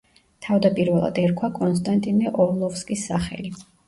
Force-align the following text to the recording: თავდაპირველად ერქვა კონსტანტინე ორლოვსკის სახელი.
თავდაპირველად 0.43 1.19
ერქვა 1.23 1.49
კონსტანტინე 1.57 2.31
ორლოვსკის 2.47 3.05
სახელი. 3.11 3.53